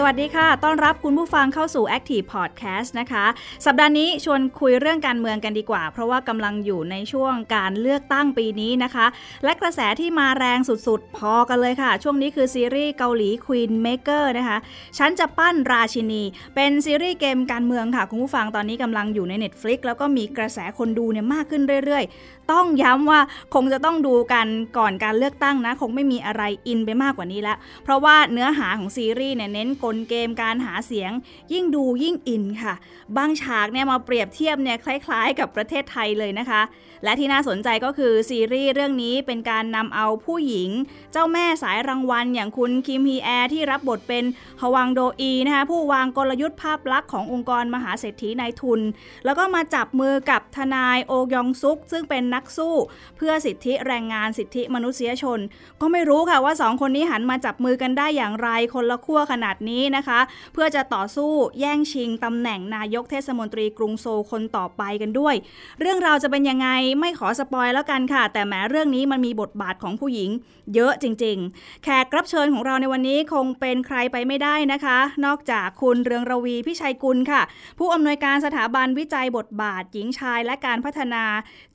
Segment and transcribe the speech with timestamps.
[0.00, 3.24] สวัสดีค่ะ ต้อนรับคุณผู้ฟังเข้าสู่ Active Podcast นะคะ
[3.66, 9.06] สัปดาห์นี้ชวนคุยเรื่องการเมืองกันดีกว่า เพราะว่ากำลังอยู่ในช่วงการเลือกตั้งปีนี้นะคะ
[9.44, 14.58] และกระแสที่มาแรงสุดๆ พอกันเลยค่ะ ช่วงนี้คือซีรีส์เกาหลี Queen Maker นะคะ
[14.98, 16.22] ฉันจะปั้นราชินี
[16.54, 23.20] เป็นซีรีส์เกมการเมืองค่ะ คุณผู้ฟังตอนนี้กำลังอยู่ใน Netflix แล้วก็มีกระแสคนดูเนี่ยมากขึ้นเรื่อยๆ ต้องย้ำว่า
[23.54, 24.46] คงจะต้องดูกัน
[24.78, 31.10] ก่อนการเลือกตั้งนะ คงไม่มีอะไรอินไปมากกว่านี้แล้ว เพราะว่าเนื้อหาของซีรีส์เนี่ยเน้นกลเกมการหาเสียง
[31.52, 32.74] ยิ่งดูยิ่งอินค่ะ
[33.16, 36.62] บางฉากเนี่ยมาเปรียบเทียบเนี่ยคล้ายๆ กับประเทศไทยเลยนะคะ
[37.04, 40.70] และที่น่าสนใจก็คือซีรีส์เรื่องนี้เป็นการนำเอาผู้หญิง
[41.12, 44.24] เจ้าแม่สายรางวัล อย่างคุณคิมฮีแอร์ที่รับบทเป็น
[44.60, 48.80] ฮวังโดอีนะคะผู้วางกลยุทธ์ภาพลักษณ์ขององค์กรมหาเศรษฐีนายทุน
[49.24, 52.74] แล้วก็มาจับมือกับทนายโอยองซุก ซึ่งเป็นนักสู้
[53.16, 55.38] เพื่อสิทธิแรงงานสิทธิมนุษยชน
[55.80, 60.20] ก็ไม่รู้ค่ะว่าสองคนนี้หันมาจับมือกันได้อย่างไรคนละขั้วขนาดนี้นะคะ
[60.52, 65.34] เพื่อจะต่อสู้แย่งชิงตำแหน่งนายกเทศมนตรีกรุงโซลคนต่อไปกันด้วย
[65.80, 66.68] เรื่องราวจะเป็นยังไง
[67.00, 70.30] ไม่ขอสปอยแล้วกันค่ะ แต่แม้เรื่องนี้มันมีบทบาทของผู้หญิง
[70.74, 77.42] เยอะจริง ๆ แขกรับเชิญของเราในวันนี้คงเป็นใครไปไม่ได้นะคะ นอกจากคุณเรืองระวีพิชัยกุลค่ะ
[77.78, 81.24] ผู้อำนวยการสถาบันวิจัยบทบาทหญิงชายและการพัฒนา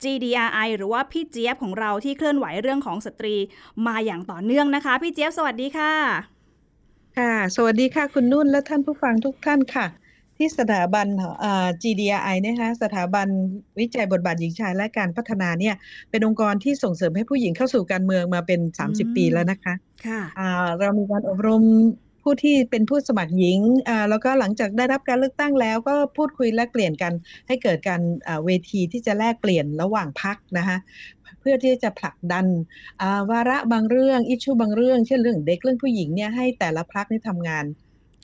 [0.02, 3.36] GDRI หรือว่าพี่เจี๊ยบของเราที่เคลื่อนไหวเรื่องของสตรี
[3.86, 6.33] มาอย่างต่อเนื่องนะคะ พี่เจี๊ยบสวัสดีค่ะ
[7.16, 9.86] ค่ะ สวัสดีค่ะคุณนุ่นและท่านผู้ฟังทุกท่านค่ะ
[10.36, 11.06] ที่สถาบัน
[11.40, 13.28] เอ่อ GDRI นะคะสถาบัน
[13.78, 15.74] วิจัยบทบาทหญิงชายและการพัฒนาเนี่ย
[16.10, 19.74] เป็นองค์กรที่ส่งเสริมให้ผู้หญิงเข้าสู่การเมืองมาเป็นอืม30 ปีแล้วนะคะ
[20.06, 21.62] ค่ะอ่าเรามีการอบรม
[22.24, 23.60] ผู้ที่เป็นผู้สมัครหญิง
[24.10, 27.12] แล้วก็หลังจากได้รับการเลือกตั้งแล้ว ก็พูดคุยและเปลี่ยนกัน
[27.46, 28.00] ให้เกิดการ
[28.44, 30.78] เวทีที่จะแลกเปลี่ยนระหว่างพักนะคะ
[31.40, 32.46] เพื่อที่จะผลักดัน
[33.30, 37.64] วาระบางเรื่องอิชชูบางเรื่องเช่นเรื่องเด็กเรื่องผู้หญิงเนี่ยให้แต่ละพักนี่ทำงาน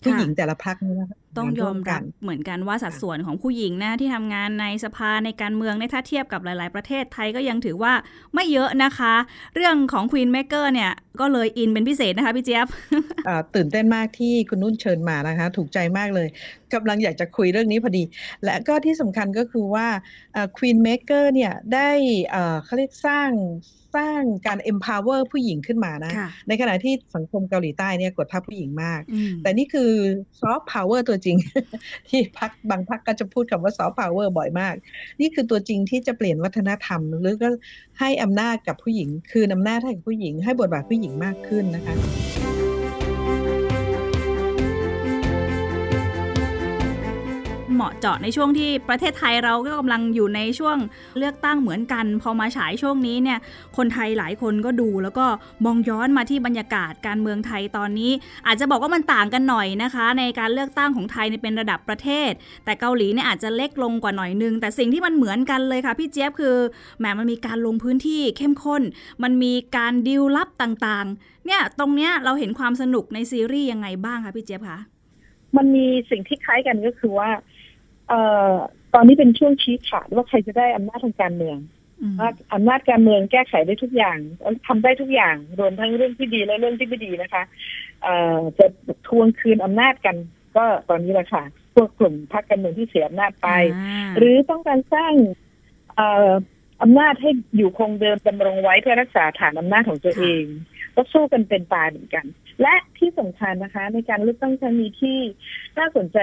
[0.05, 7.93] ผู้หญิงแต่ละพักนี่นะคะต้องยอมทำงานร่วกัรับนเหมือนกันว่าสัดส่วนของผู้หญิงนะที่ทำงานในสภาในการเมืองเนี่ยถ้าเทียบกับหลาย ๆ ประเทศไทยก็ยังถือว่า
[8.35, 9.15] ไม่เยอะนะคะ
[9.55, 12.67] เรื่องของ Queen Maker เนี่ยก็เลยอินเป็นพิเศษนะคะพี่เจี๊ยบ
[13.29, 16.29] อ่าตื่นเต้นมากที่คุณนุ่นเชิญมานะคะ ถูกใจมากเลย
[16.75, 18.03] กำลังอยากจะคุยเรื่องนี้พอดี
[18.45, 19.89] และก็ที่สำคัญก็คือว่า
[20.35, 21.91] อ่า Queen Maker เนี่ยได้
[22.35, 23.31] อ่าเขาเรียกสร้าง
[23.97, 29.91] สร้างการ empower ผู้หญิงขึ้นมานะค่ะในขณะที่สังคมเกาหลีใต้เนี่ยกดทับผู้หญิงมากอืมแต่นี่คือ
[30.41, 31.37] soft power ตัวจริง
[32.09, 34.75] ที่พักบางพักก็จะพูดคำว่า soft power บ่อยมาก
[35.21, 37.49] นี่คือตัวจริงที่จะเปลี่ยนวัฒนธรรม หรือก็
[38.01, 41.97] ให้อำนาจกับผู้หญิง คืนอำนาจให้กับผู้หญิง ให้บทบาทผู้หญิงมากขึ้นนะคะ
[47.81, 50.77] เหมาะเจาะในช่วงที่ประเทศไทยเราก็กำลังอยู่ในช่วง
[51.19, 53.39] เลือกตั้งเหมือนกัน พอมาฉายช่วงนี้เนี่ย
[53.77, 55.27] คนไทยหลายคนก็ดู แล้วก็
[55.65, 58.13] มองย้อนมาที่บรรยากาศการเมืองไทยตอนนี้
[58.47, 62.31] อาจจะบอกว่ามันต่างกันหน่อยนะคะ ในการเลือกตั้งของไทยเนี่ยเป็นระดับประเทศ
[62.65, 66.57] แต่เกาหลีเนี่ยอาจจะเล็กลงกว่าหน่อยนึง แต่สิ่งที่มันเหมือนกันเลยค่ะพี่เจี๊ยบคือ
[66.99, 68.83] แหมมันมีการลงพื้นที่เข้มข้น
[69.23, 74.79] มันมีการดิวลับต่างๆ เนี่ยตรงเนี้ยเราเห็นความสนุกในซีรีส์ยังไงบ้างคะพี่เจี๊ยบคะ
[75.57, 77.31] มันมีสิ่งที่คล้ายกันก็คือว่า
[78.11, 78.23] เอ่
[78.53, 78.55] อ
[78.95, 81.59] ตอนนี้เป็นช่วงชี้ขาดว่าใครจะได้อำนาจทางการเมือง
[82.03, 84.19] อืมว่าอำนาจการเมืองแก้ไขได้ทุกอย่าง
[84.67, 87.43] ทำได้ทุกอย่างรวมทั้งเรื่องที่ดีและเรื่องที่ไม่ดีนะคะ
[88.03, 88.67] เอ่อจะ
[89.09, 90.17] ทวงคืนอำนาจกัน
[90.57, 91.45] ก็ตอนนี้แหละค่ะ
[91.75, 95.13] พวกกลุ่มพรรคการเมืองที่เสียอำนาจไปอ่าหรือต้องการสร้าง
[95.97, 96.31] เอ่อ
[96.83, 100.45] อำนาจให้อยู่คงเดิมดำรงไว้เพื่อรักษาฐานอำนาจของตัวเอง
[100.97, 102.25] ก็สู้กันเป็นตายเหมือนกัน
[102.63, 105.19] และที่สำคัญนะคะ ในการเลือกตั้งครั้งนี้ที่
[105.79, 106.19] น่าสนใจ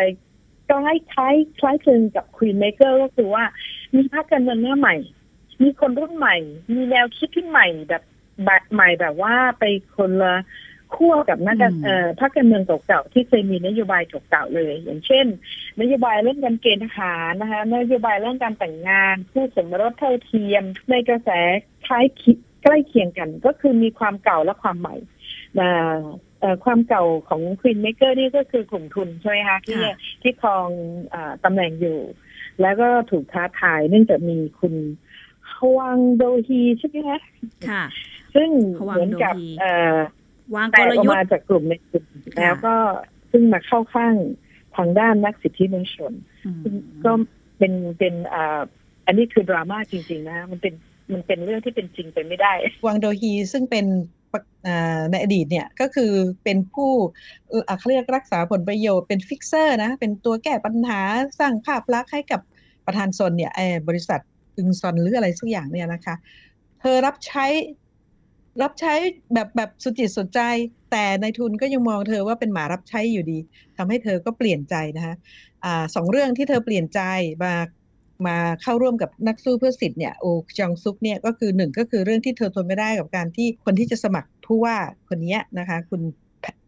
[0.69, 3.43] คล้ายคล้ายคล้ายคลึงกับ Queen Maker ก็คือว่า
[3.95, 4.95] มีพรรคการเมืองหน้าใหม่
[5.63, 6.37] มีคนรุ่นใหม่
[6.73, 8.03] มีแนวคิดที่ใหม่แบบ
[8.45, 9.63] แบบใหม่แบบว่าไป
[9.97, 10.35] คนละ
[10.95, 15.25] ขั้วกับนักการอืมเอ่อพรรคการเมืองเก่าๆที่เคยมีนโยบายเก่าๆเลย อย่างเช่น
[15.81, 21.29] นโยบายเรื่องการเกณฑ์ทหารนะคะนโยบายเรื่องการแต่งงานคู่สมรสเท่าเทียม ในกระแส
[21.85, 24.95] คล้ายคิดใกล้เคียงกัน ก็คือมีความเก่าและความใหม่
[25.59, 25.69] นะเอ่
[26.01, 26.07] อ
[26.63, 30.67] ความเก่าของ Queen Maker นี่ก็คือกลุ่มทุนใช่ไหมคะที่ค่ะที่ครอง
[31.13, 31.99] อ่าตำแหน่งอยู่
[32.61, 34.73] แล้วก็ถูกท้าทายเนื่องจากมีคุณ
[35.55, 37.19] ฮวังโดฮีใช่ไหมคะ
[37.69, 37.83] ค่ะ
[38.35, 38.49] ซึ่ง
[38.79, 39.95] ฮวังเหมือนกับโดฮีเอ่อ
[40.55, 42.05] วางแตกกลออกยุทมาธ์จากกลุ่มในกลุ่ม
[42.35, 42.75] ค่ะแล้วก็
[43.31, 44.15] ซึ่งมาเข้าข้าง
[44.77, 46.13] ทางด้านนักสิทธิมนุษยชน
[46.45, 47.11] อืมก็
[47.57, 48.61] เป็นเป็นอ่า
[49.05, 50.73] อันนี้คือดราม่าจริง ๆ นะ มันเป็น
[51.13, 52.53] มันเป็นเรื่องที่เป็นจริงไปไม่ได้
[52.85, 54.16] วังโดฮีซึ่งเป็นปะอ่า
[55.11, 56.11] ในอดีตเนี่ยก็คือ
[56.43, 56.91] เป็นผู้
[57.49, 61.01] เอ่อเขาเรียกรักษาผลประโยชน์เป็นฟิกเซอร์นะเป็นตัวแก้ปัญหา
[61.39, 62.41] สร้างภาพลักษณ์ให้กับ
[62.85, 64.19] ประธานซนเนี่ยเอ่อบริษัท
[64.57, 66.15] อึงซอนหรืออะไรสักอย่างเนี่ยนะคะ
[66.81, 67.45] เธอรับใช้
[68.61, 68.93] รับใช้
[69.33, 70.41] แบบแบบสุจิตสุดใจ
[70.91, 73.39] แต่ในทุนก็ยังมองเธอว่าเป็นหมารับใช้อยู่ดี
[73.77, 75.15] ทำให้เธอก็เปลี่ยนใจนะคะ
[75.65, 77.01] อ่าสองเรื่องที่เธอเปลี่ยนใจ
[77.43, 77.53] มา
[78.27, 80.25] มาเข้าร่วมกับนักสู้เพื่อสิทธิ์เนี่ยโอ
[80.59, 84.75] จองซุกเนี่ยก็คือหนึ่งก็คือเรื่องที่เธอทนไม่ได้กับการที่คนที่จะสมัครผู้ว่า
[85.09, 86.01] คนนี้นะคะ คุณ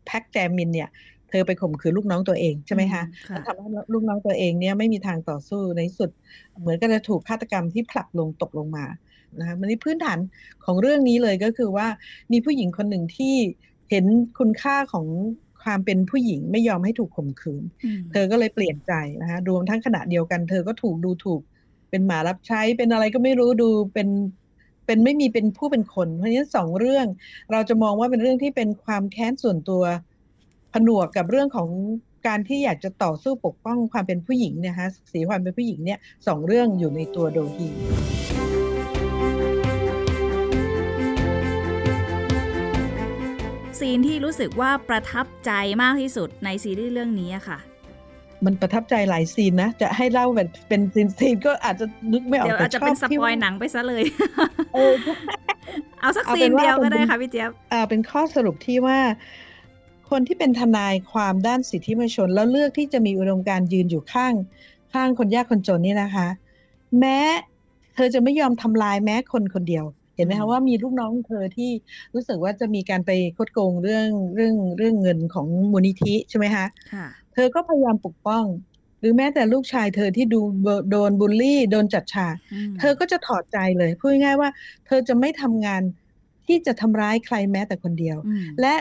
[0.06, 0.90] แพ็กแจมินเนี่ย
[1.30, 6.12] เธอไปข่มขืนลูกน้องตัวเองใช่ไหมคะแล้วทำให้ลูกน้องตัวเองเนี่ยไม่มีทางต่อสู้ในสุด
[6.60, 8.86] เหมือนกับจะถูกฆาตกรรมที่ผลักลงตกลงมา
[9.40, 10.20] นะคะมันนี่พื้นฐาน
[10.66, 11.88] ของเรื่องนี้เลยก็คือว่า
[12.32, 13.36] มีผู้หญิงคนหนึ่งที่
[13.90, 14.06] เห็น
[14.40, 15.06] คุณค่าของ
[15.64, 17.64] ความเป็นผู้หญิงไม่ยอมให้ถูกข่มขืน
[18.12, 21.42] เธอก็เลยเปลี่ยนใจนะคะรวมทั้งขณะเดียวกัน เธอก็ถูกดูถูก
[21.90, 24.10] เป็นหมารับใช้เป็นอะไรก็ไม่รู้ดูเป็น
[24.86, 27.08] เป็นไม่มีเป็นผู้เป็นคน เพราะฉะนั้นสองเรื่อง
[27.52, 29.84] เราจะมองว่าเป็นเรื่องที่เป็นความแค้นส่วนตัว
[30.74, 31.70] ผนวกกับเรื่องของ
[32.28, 37.68] การที่อยากจะต่อสู้ปกป้องความเป็นผู้หญิงเนี่ยศักดิ์ศรีความเป็นผู้หญิงเนี่ยสองเรื่องอยู่ในตัวโดฮี
[43.80, 47.60] scene ที่รู้สึกว่าประทับใจมากที่สุดในซีรีส์เรื่องนี้ค่ะ
[48.46, 54.04] มันประทับใจหลาย scene นะ จะให้เล่าแบบเป็น scene scene ก็อาจจะนึกไม่ออกเดี๋ยวอาจจะเป็น spoilนังไปซะเลย
[54.74, 54.94] เออ
[56.00, 59.00] เอาสักซีนเดียวก็ได้ค่ะพี่เจี๊ยบอ่าเป็นข้อสรุปที่ว่า
[60.10, 64.34] คนที่เป็นทนายความด้านสิทธิมนุษยชน แล้วเลือกที่จะมีอุดมการยืนอยู่ข้าง
[64.94, 66.28] ข้างคนยากคนจนนี่นะคะ
[67.00, 67.20] แม้
[67.96, 69.86] เธอจะไม่ยอมทำลายแม้คนคนเดียว
[70.20, 71.72] เห็นไหมคะว่ามีลูกน้องเธอที่
[72.14, 76.66] รู้สึกว่าจะมีการไปคดโกงเรื่องเรื่องเรื่องเงินของมูลนิธิใช่ไหมคะ
[77.34, 78.46] เธอก็พยายามปกป้อง
[79.00, 80.40] หรือแม้แต่ลูกชายเธอที่ดู
[80.92, 82.36] โดนบูลลี่โดนจัดฉาก
[82.80, 84.50] เธอก็จะถอดใจเลยพูดง่ายๆว่า
[84.86, 85.82] เธอจะไม่ทำงาน
[86.48, 88.18] ที่จะทำร้ายใครแม้แต่คนเดียว
[88.62, 88.74] และ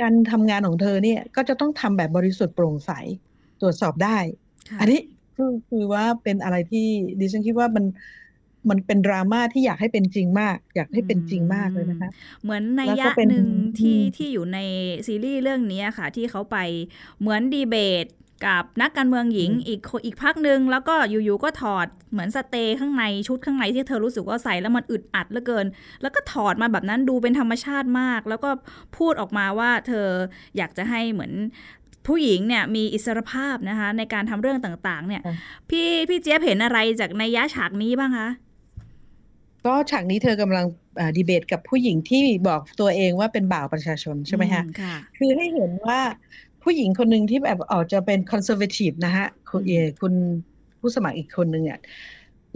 [0.00, 2.90] การทำงานของเธอเนี่ยก็จะต้องทำแบบบริสุทธิ์โปร่งใส
[3.60, 4.18] ตรวจสอบได้
[4.80, 5.00] อันนี้
[5.36, 6.86] คือคือว่าเป็นอะไรที่
[7.20, 7.84] ดิฉันคิดว่ามัน
[8.70, 12.10] มันเป็นดราม่าที่อยากให้เป็นจริงมาก อยากให้เป็นจริงมากเลยนะคะ
[12.42, 13.48] เหมือนในยะหนึ่ง
[13.78, 14.58] ที่ที่อยู่ใน
[15.06, 16.56] ซีรีส์เรื่องนี้ค่ะ ที่เขาไป
[17.20, 18.06] เหมือนดีเบต
[18.46, 25.66] กับนักการเมืองหญิงอีกอีกพักหนึ่งแล้วก็อยู่ๆก็ถอดเหมือนสเตย์ข้างในชุดข้างในที่เธอรู้สึกว่าใส่แล้วมันอึดอัดเหลือเกิน
[26.02, 28.50] แล้วก็ถอดมาแบบนั้นดูเป็นธรรมชาติมาก แล้วก็
[28.96, 30.08] พูดออกมาว่าเธอ
[30.56, 31.32] อยากจะให้เหมือน
[32.06, 35.22] ผู้หญิงเนี่ยมีอิสรภาพนะคะในการทำเรื่องต่างๆ เนี่ย
[35.70, 38.28] พี่พี่เจี๊ยบเห็นอะไรจากในยะฉากนี้บ้างคะ
[39.66, 40.64] ก็ฉากนี้เธอกำลัง
[41.16, 44.62] ดีเบตกับผู้หญิงที่บอกตัวเองว่าเป็นบ่าวประชาชนใช่ไหมคะ
[45.18, 46.00] คือให้เห็นว่า
[46.62, 50.14] ผู้หญิงคนหนึ่งที่แบบออกจะเป็นคอนเซอร์เวทีฟนะฮะคุณเอคุณ
[50.80, 51.80] ผู้สมัครอีกคนหนึ่งเนี่ย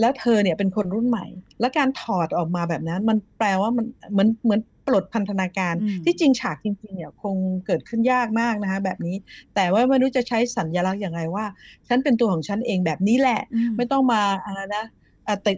[0.01, 1.27] แล้วเธอเนี่ยเป็นคนรุ่นใหม่
[1.61, 5.75] และการถอดออกมาแบบนั้น มันแปลว่ามันเหมือนเหมือนปลดพันธนาการ
[6.05, 7.37] ที่จริงฉากจริงๆเนี่ยคง
[7.67, 9.17] เกิดขึ้นยากมากนะคะแบบนี้
[9.55, 11.45] แต่ว่าไม่รู้จะใช้สัญลักษณ์อย่างไรว่า
[11.89, 13.41] ฉันเป็นตัวของฉันเองแบบนี้แหละ
[13.77, 14.85] ไม่ต้องมาอะไรนะ
[15.43, 15.53] แต่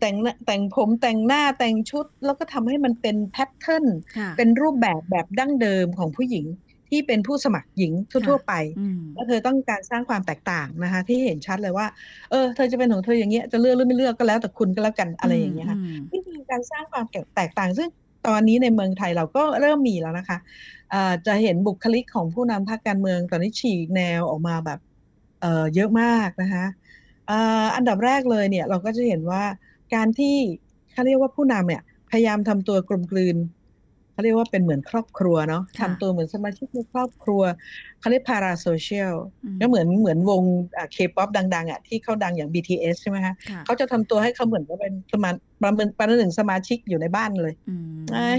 [0.00, 0.14] แต่ง
[0.46, 3.84] แต่งผมแต่งหน้าแต่งชุด แล้วก็ทำให้มันเป็นแพทเทิร์น
[4.36, 6.46] เป็นรูปแบบแบบดั้งเดิมของผู้หญิง
[6.90, 7.92] ที่เป็นผู้สมัครหญิง
[8.28, 8.52] ทั่วๆไป
[9.14, 11.86] แล้วเธอต้องการสร้างความแตกต่างนะคะ ที่เห็นชัดเลยว่า
[12.30, 15.78] เออ เธอจะเป็นของเธออย่างเงี้ยจะเลือกหรือไม่เลือกก็แล้วแต่คุณก็แล้วกันอะไรอย่างเงี้ยค่ะ
[16.12, 17.04] นี่คือการสร้างความ
[17.34, 17.88] แตกต่าง ซึ่ง
[18.26, 20.38] ตอนนี้ในเมืองไทยเราก็เริ่มมีแล้วนะคะ
[21.26, 24.80] จะเห็นบุคลิกของผู้นำพรรคการเมืองตอนนี้ฉีกแนวออกมาแบบ
[25.74, 26.64] เยอะมากนะคะ
[27.74, 29.42] อันดับแรกเลยเนี่ยเราก็จะเห็นว่า
[29.94, 30.36] การที่
[30.92, 33.36] เขาเรียกว่าผู้นำเนี่ยพยายามทำตัวกลมกลืน
[34.12, 37.42] เขาเรียกว่าเป็นเหมือนครอบครัวเนาะทำตัวเหมือนสมาชิกในครอบครัว
[38.00, 39.14] เขาเรียกพาราโซเชียล
[39.60, 40.42] ก็เหมือนเหมือนวง
[40.92, 45.30] เคป๊อปดัง ๆอะที่เขาดังอย่าง BTS ใช่ไหมคะเขาจะทำตัวให้เขาเหมือนว่าเป็นสมา
[45.62, 47.52] ประเมินประหนึ่งสมาชิกอยู่ในบ้านเลย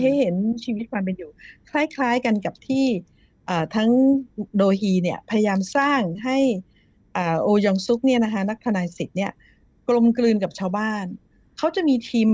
[0.02, 1.30] ให้เห็นชีวิตความเป็นอยู่
[1.70, 2.86] คล้าย ๆ กันกับที่
[3.76, 3.90] ทั้ง
[4.56, 6.38] โดฮีเนี่ยพยายามสร้างให้
[7.44, 9.32] โอยองซุกเนี่ยนะคะนักทนายสิทธิ์เนี่ย
[9.90, 11.06] กลมกลืนกับชาวบ้าน
[11.58, 12.30] เขาจะมีทีม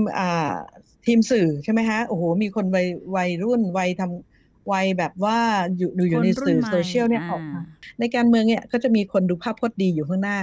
[1.06, 2.86] ทีมสื่อใช่ไหมฮะโอ้โหมีคนวัย
[3.16, 5.38] วัยรุ่นวัยทำวัยแบบว่า
[5.76, 7.60] อยู่อยู่ในสื่อโซเชียลเนี่ยออกมา
[8.00, 10.38] ในการเมืองเนี่ยก็จะมีคนดูภาพพจน์ดีอยู่ข้างหน้า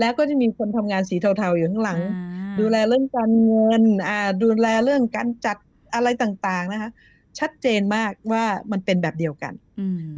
[0.00, 2.00] แล้วก็จะมีคนทำงานสีเทาๆอยู่ข้างหลัง
[2.60, 5.56] ดูแลเรื่องการเงินอ่าดูแลเรื่องการจัด
[5.94, 6.90] อะไรต่างๆนะคะ
[7.38, 9.52] ชัดเจนมากว่ามันเป็นแบบเดียวกัน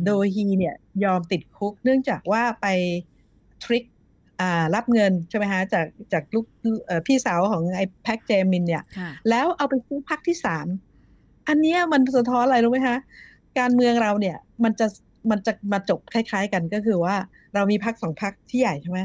[0.07, 0.75] โดยฮีเนี่ย
[1.05, 2.67] ยอมติดคุกเนื่องจากว่าไป
[3.65, 3.85] ทริค
[4.75, 6.47] รับเงินใช่ไหมฮะจากจากลูก
[7.07, 8.83] พี่สาวของไอ้แพ็กเจมินเนี่ย
[9.31, 10.67] แล้วเอาไปซื้อพักที่สาม
[11.49, 12.97] อันนี้มันสะท้อนอะไรรู้ไหมคะ
[13.59, 14.87] การเมืองเราเนี่ยมันจะ
[15.31, 17.17] มันจะมาจบคล้าย ๆ กันก็คือว่า
[17.55, 19.01] เรามีพักสองพักที่ใหญ่ใช่ไหม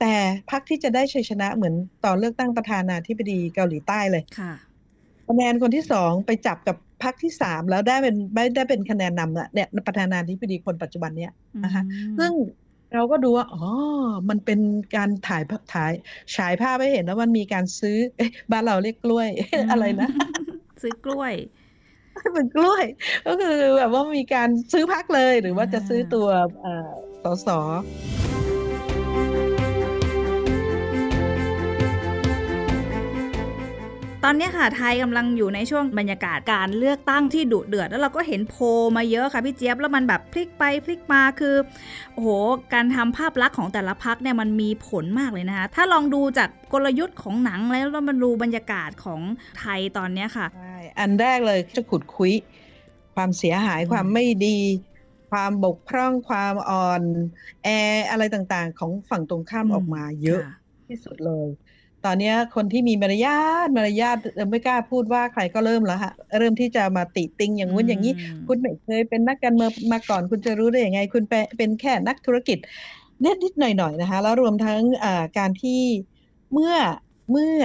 [0.00, 0.14] แต่
[0.50, 4.22] พักที่จะได้ชัยชนะเหมือนตอนเลือกตั้งประธานาธิบดีเกาหลีใต้เลย
[5.28, 8.16] คะแนนคนที่สองไปจับกับพักที่สามแล้วได้เป็น
[8.56, 11.32] ได้เป็นคะแนนนำเนี่ยประธานาธิบดีคนปัจจุบันเนี่ย
[11.64, 11.82] นะคะ
[12.18, 12.32] ซึ่ง
[12.94, 13.64] เราก็ดูว่าอ๋อ
[14.28, 14.60] มันเป็น
[14.96, 15.92] การถ่ายภาพถ่าย
[16.36, 19.28] ฉายภาพให้เห็นว่ามันมีการซื้อเอ๊ะบ้านเราเรียกกล้วย
[19.70, 20.08] อะไรนะ
[20.82, 21.34] ซื้อกล้วย
[22.34, 22.84] เป็นกล้วย
[23.26, 26.26] ก็คือแบบว่ามีการซื้อพักเลยหรือว่าจะซื้อตัว
[26.62, 26.90] เอ่อ
[27.24, 27.48] สส
[34.26, 38.64] ตอนเนี้ยค่ะไทยกำลังอยู่ในช่วงบรรยากาศการเลือกตั้งที่ดุเดือด แล้วเราก็เห็นโพล
[38.96, 41.56] มาเยอะค่ะพี่เจี๊ยบแล้วมันแบบพลิกไปพลิกมาคือ
[42.14, 42.28] โอ้โห
[42.74, 49.20] การทำภาพลักษณ์ของแต่ละพักเนี่ยมันมีผลมากเลยนะคะถ้าลองดูจากกลยุทธ์ของหนังแล้วแล้วมันดูบรรยากาศของ
[49.60, 52.32] ไทยตอนเนี้ยค่ะใช่อันแรกเลยจะขุดคุย
[53.14, 54.58] ความเสียหายอืมความไม่ดี
[55.30, 57.02] ความบกพร่องความอ่อน
[57.64, 57.68] แอ
[58.10, 60.52] อะไรต่างๆ ของฝั่งตรงข้ามออกมาเยอะค่
[60.88, 61.48] ที่สุดเลย
[62.04, 72.58] ตอนเนี้ยคนที่มีมารยาทมารยาทเอ่อไม่กล้าพูดว่าใครก็เริ่มแล้วฮะเริ่มที่จะมาติติงอย่างงู้นอย่างนี้มคุณไม่เคยเป็นนักการเมืองมาก่อนคุณจะรู้ได้ยังไง คุณเป็นเป็นแค่นักธุรกิจ
[73.24, 75.80] นิดนิดหน่อยหน่อยๆนะคะแล้วรวมทั้งอ่าการที่
[76.52, 76.74] เมื่อ
[77.30, 77.58] เมื่อ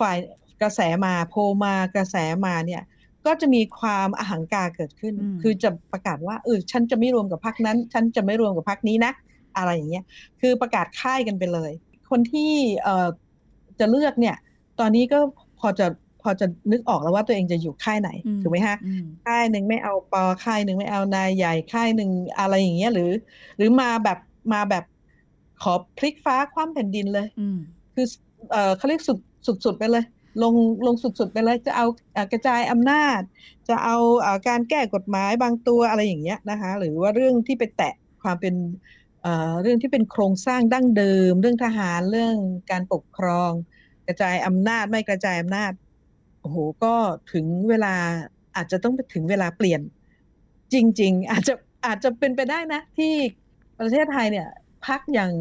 [0.00, 0.18] ฝ่าย
[0.62, 2.82] กระแสมาโพลมากระแสมาเนี่ย
[3.26, 9.12] ก็จะมีความอหังการเกิดขึ้นอืมคือจะประกาศว่าเออฉันจะไม่รวมกับพรรคนั้น ฉันจะไม่รวมกับพรรคนี้นะ
[9.56, 10.04] อะไรอย่างเงี้ย
[10.40, 11.72] คือประกาศค่ายกันไปเลย
[12.10, 13.08] คนที่เอ่อ
[13.80, 14.36] จะเลือกเนี่ย
[14.80, 15.18] ตอนนี้ก็
[15.60, 15.86] พอจะ
[16.22, 23.10] พอจะนึกออกแล้วว่าตัวเองจะอยู่ค่ายไหนอืมถูกไหมฮะอืมค่ายหนึ่งไม่เอาปอค่ายหนึ่งไม่เอานายใหญ่ค่ายหนึ่งอะไรอย่างเงี้ยหรือ
[23.56, 24.18] หรือมาแบบ
[24.52, 24.84] มาแบบ
[25.62, 27.58] ขอพลิกฟ้าคว่ำแผ่นดินเลยอืม
[27.94, 28.06] คือ
[28.50, 30.04] เออเขาเรียกสุดสุดสุดไปเลย
[30.42, 30.54] ลง
[30.86, 33.20] ลงสุดสุดไปเลยจะเอาเอ่อกระจายอำนาจ
[33.68, 38.54] จะเอาเอ่อการแก้กฎหมายบางตัวอะไรอย่างเงี้ยนะคะ หรือว่าเรื่องที่ไปแตะความเป็น
[39.26, 42.36] เอ่อเรื่องที่เป็นโครงสร้างดั้งเดิม เรื่องทหารเรื่อง
[42.70, 43.52] การปกครอง
[44.06, 45.72] กระจายอำนาจไม่กระจายอำนาจ
[46.40, 46.94] โอ้โหก็
[47.32, 47.94] ถึงเวลา
[48.56, 49.80] อาจจะต้องถึงเวลาเปลี่ยน
[50.72, 51.54] จริง ๆ อาจจะ
[51.86, 53.12] อาจจะเป็นไปได้นะ ที่
[53.80, 54.48] ประเทศไทยเนี่ย
[54.86, 55.32] พักอย่าง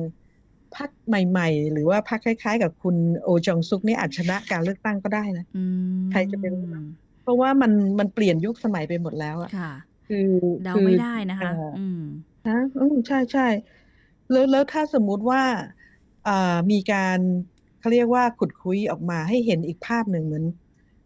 [0.76, 5.64] พักใหม่ ๆ หรือว่าพักคล้าย ๆ กับคุณโอจองซุกนี่อาจชนะการเลือกตั้งก็ได้นะอื
[6.08, 6.64] มใครจะไปรู้
[7.22, 9.72] เพราะว่ามันมันเปลี่ยนยุคสมัยไปหมดแล้วอะค่ะ
[10.08, 10.28] คือ
[10.64, 12.02] เดาคือไม่ได้นะคะเอ่ออืม
[12.48, 13.48] นะอืมใช่ใช่
[14.32, 15.42] แล้วแล้วถ้าสมมุติว่า
[16.28, 17.20] อ่ามีการ
[17.80, 20.46] เขาเรียกว่าขุดคุยออกมาให้เห็นอีกภาพหนึ่งเหมือน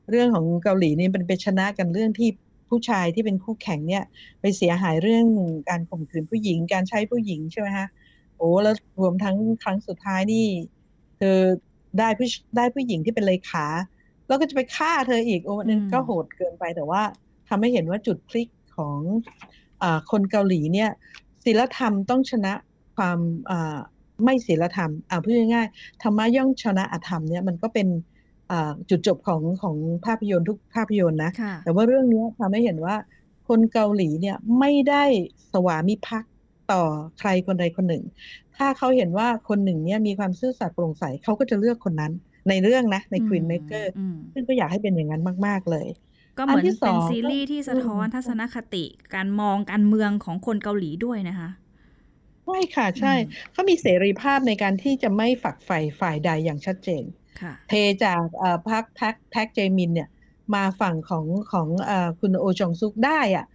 [0.09, 2.29] เรื่องของเกาหลีนี่มันไปชนะกันเรื่องที่
[2.69, 4.03] ผู้ชายที่เป็นคู่แข่งเนี่ย
[4.41, 5.25] ไปเสียหายเรื่อง
[5.69, 7.87] การข่มขืนผู้หญิง การใช้ผู้หญิงใช่ไหมฮะ
[8.37, 10.45] โอ้แล้วรวมทั้งครั้งสุดท้ายนี่
[11.17, 11.37] เธอ
[11.99, 13.65] ได้ผู้ได้ผู้หญิงที่เป็นเลขา
[14.27, 17.01] แล้วก็จะไปฆ่าเธออีกโอ้นั่นอืมก็โหดเกินไปแต่ว่า
[17.49, 18.47] ทำให้เห็นว่าจุดพลิก
[18.77, 18.99] ของ
[19.81, 20.89] อาคนเกาหลีเนี่ย
[21.43, 22.53] ศีลธรรมต้องชนะ
[22.99, 23.17] ความ
[23.51, 23.77] อ่า
[24.23, 27.87] ไม่ศีลธรรมอ่าพูดง่ายๆธรรมะย่อมชนะอธรรมเนี่ยมันก็เป็น
[28.51, 29.75] อ่าจุดจบของของ
[30.05, 32.95] ภาพยนตร์ทุกภาพยนตร์นะค่ะแต่ว่าเรื่องนี้ทำให้เห็นว่า
[33.47, 35.03] คนเกาหลีเนี่ยไม่ได้
[35.51, 36.33] สวามิภักดิ์
[36.71, 36.83] ต่อ
[37.19, 38.03] ใครคนใดคนหนึ่ง
[38.57, 42.13] ถ้าเขาเห็นว่าคนหนึ่งเนี่ยมีความซื่อสัตย์โปร่งใสเขาก็จะเลือกคนนั้น
[42.49, 45.87] ในเรื่องนะใน Queen Maker อืมซึ่งก็อยากให้เป็นอย่างนั้นมาก ๆ เลย
[46.37, 51.49] ก็เหมือนอันที่สเป็อนงซีรีส์ที่สะท้อนอืมทัศนคติการมองการเมืองของคนเกาหลีด้วยนะคะ
[52.49, 57.03] ใช่ค่ะใช่อืมเขามีเสรีภาพในการที่จะไม่ฝักใฝ่ฝ่ายใดอย่างชัดเจน
[57.41, 60.09] ค่ะเทจากเอ่อพรรคแพ็กแพ็กแจมินเนี่ย
[60.55, 63.45] มาฝั่งของของเอ่อคุณโอจองซุกได้อะ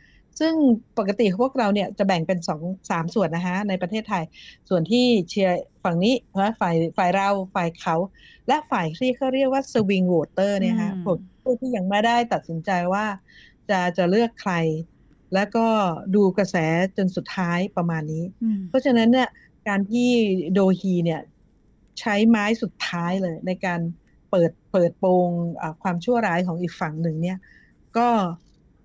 [0.40, 0.54] ซึ่ง
[0.98, 2.60] ปกติพวกเราเนี่ยจะแบ่งเป็นสอง
[2.90, 4.24] สามส่วนนะฮะในประเทศไทย
[4.68, 7.96] ส่วนที่เชียร์ฝั่งนี้นะฝ่ายฝ่ายเราฝ่ายเขา
[8.48, 13.04] และฝ่ายที่เขาเรียกว่า swing voter เนี่ยฮะอืมพวกผู้ที่ยังไม่ได้ตัดสินใจว่า
[13.70, 14.52] จะจะเลือกใคร
[15.34, 15.66] แล้วก็
[16.14, 16.56] ดูกระแส
[16.96, 19.28] จนสุดท้ายประมาณนี้อืมเพราะฉะนั้นเนี่ย
[19.68, 20.08] การที่
[20.52, 21.20] โดฮีเนี่ย
[22.00, 23.80] ใช้ไม้สุดท้ายเลย ในการ
[24.30, 25.28] เปิดเปิดโปง
[25.60, 27.38] อ่าความชั่วร้ายของอีกฝั่งหนึ่งเนี่ย
[27.96, 28.08] ก็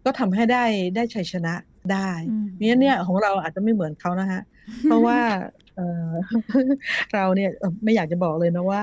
[0.05, 0.65] ก็ทำให้ได้
[0.95, 1.53] ได้ชัยชนะ
[1.93, 4.41] ได้อืมเนี่ยเนี่ยของเราอาจจะไม่เหมือนเขานะฮะ
[4.83, 5.19] เพราะว่า
[5.75, 6.11] เอ่อ
[7.13, 8.81] เราเนี่ยเอ่อไม่อยากจะบอกเลยนะว่า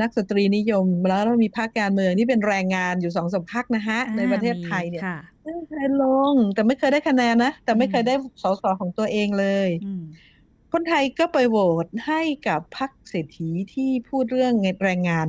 [0.00, 5.37] นักสตรีนิยมแล้วเรามีภาคการเมืองที่เป็นแรงงานอยู่สองสามพักนะฮะในประเทศไทยเนี่ยค่ะไม่
[5.68, 10.04] เคยลง แต่ไม่เคยได้คะแนนนะ แต่ไม่เคยได้สสของตัวเองเลยอืม
[10.72, 15.26] คนไทยก็ไปโหวตให้กับพรรคเศรษฐีที่พูดเรื่องแรงงาน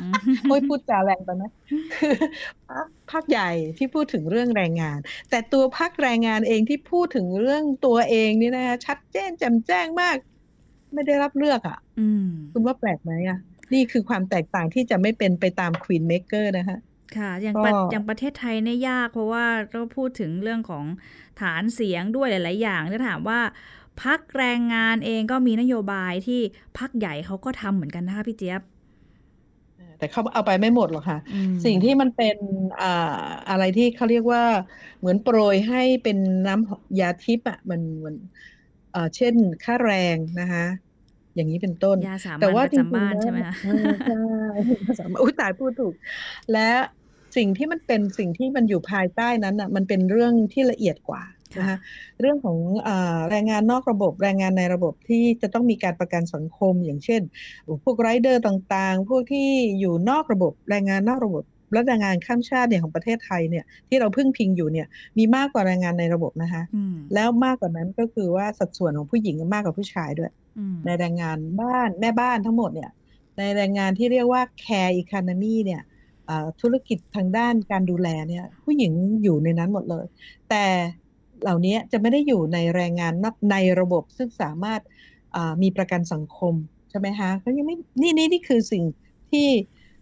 [0.00, 1.50] อืมโอ้ยพูดจาแรงไปนะ
[1.94, 2.14] คือ
[2.70, 4.98] พรรคพรรคใหญ่ที่พูดถึงเรื่องแรงงาน
[5.30, 10.16] แต่ตัวพรรคแรงงานเองที่พูดถึงเรื่องตัวเองนี่นะคะชัดเจนแจ่มแจ้งมาก
[10.94, 13.38] ไม่ได้รับเลือกอะอืมคุณว่าแปลกไหมอะ
[13.72, 16.78] นี่คือความแตกต่างที่จะไม่เป็นไปตามควีนเม k เกอร์นะคะ
[17.16, 20.84] ค่ะอย่างก็ประอย่างประเทศไทยเนี่ยยากเพราะว่าเราพูดถึงเรื่องของ
[21.40, 23.40] ฐานเสียงด้วยหลาย ๆ อย่างจะถามว่า
[24.02, 26.40] พักแรงงานเองก็มีนโยบายที่
[26.78, 28.62] พักใหญ่เขาก็ทำเหมือนกันนะคะพี่เจี๊ยบ
[29.96, 32.36] แต่เขาเอาไปไม่หมดหรอกค่ะอืมสิ่งที่มันเป็น
[32.78, 32.86] อ่า
[33.48, 34.42] อะไรที่เขาเรียกว่า
[34.98, 38.14] เหมือนโปรยให้เป็นน้ำยาทิพย์อะมันมัน
[38.90, 40.60] เออ่อเช่นค่าแรงนะคะ
[41.34, 43.70] อย่างนี้เป็นต้นยาสามัญแต่ว่าประจริงจำบ้านๆใช่ไหมแล้วคะเออ
[44.04, 44.14] ใช่
[44.84, 45.94] ยาสามัญอุ้ยตายพูดถูก
[46.50, 46.58] และ
[47.36, 51.22] สิ่งที่มันเป็นสิ่งที่มันอยู่ภายใต้นั้นอะมันเป็นเรื่องที่ละเอียดกว่า
[51.58, 51.78] นะคะ
[52.20, 57.22] เรื่องของเอ่อแรงงานนอกระบบแรงงานในระบบที่จะต้องมีการประกันสังคม อย่างเช่น
[57.84, 59.48] พวกไรเดอร์ต่างๆ พวกที่
[59.80, 64.86] อยู่นอกระบบแรงงานนอกระบบและแรงงานข้ามชาติเนี่ยของประเทศไทยเนี่ยที่เราพึ่งพิงอยู่เนี่ย
[65.18, 72.90] มีมากกว่าแรงงานในระบบนะคะอืมแล้วมากกว่านั้นก็คือว่าสัดส่วนของผู้หญิงมากกว่าผู้ชายด้วยอืมในแรงงานบ้านแม่บ้านทั้งหมดเนี่ย
[73.38, 75.87] ในแรงงานที่เรียกว่า care economy เนี่ยเอ่อ
[76.60, 78.92] ธุรกิจทางด้านการดูแลเนี่ยผู้หญิง
[79.22, 80.06] อยู่ในนั้นหมดเลย
[80.50, 80.64] แต่
[81.42, 84.80] เหล่านี้จะไม่ได้อยู่ในแรงงานนอกในระบบซึ่งสามารถ
[85.36, 86.54] อ่ามีประกันสังคม
[86.90, 88.84] ใช่ไหมคะก็ยังไม่นี่นี่นี่คือสิ่ง
[89.30, 89.48] ที่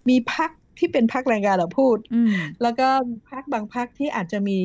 [0.08, 2.30] มีพักที่เป็นพักแรงงานเราพูดอืม
[2.62, 2.88] แล้วก็
[3.30, 4.58] พักบางพักที่อาจจะมี